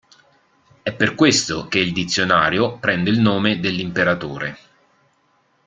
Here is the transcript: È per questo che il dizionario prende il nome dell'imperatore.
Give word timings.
È 0.81 0.93
per 0.95 1.13
questo 1.13 1.67
che 1.67 1.77
il 1.77 1.93
dizionario 1.93 2.79
prende 2.79 3.11
il 3.11 3.19
nome 3.19 3.59
dell'imperatore. 3.59 4.57